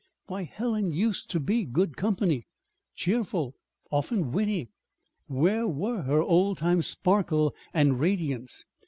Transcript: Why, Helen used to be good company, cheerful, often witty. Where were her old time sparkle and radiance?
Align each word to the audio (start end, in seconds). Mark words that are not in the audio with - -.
Why, 0.25 0.45
Helen 0.45 0.89
used 0.91 1.29
to 1.29 1.39
be 1.39 1.63
good 1.63 1.95
company, 1.95 2.47
cheerful, 2.95 3.53
often 3.91 4.31
witty. 4.31 4.71
Where 5.27 5.67
were 5.67 6.01
her 6.01 6.23
old 6.23 6.57
time 6.57 6.81
sparkle 6.81 7.53
and 7.71 7.99
radiance? 7.99 8.65